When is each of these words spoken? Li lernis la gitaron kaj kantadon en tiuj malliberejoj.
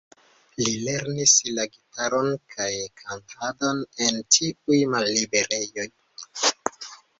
Li 0.61 0.71
lernis 0.85 1.33
la 1.57 1.65
gitaron 1.75 2.31
kaj 2.55 2.71
kantadon 3.03 3.83
en 4.07 4.19
tiuj 4.39 4.81
malliberejoj. 4.97 5.89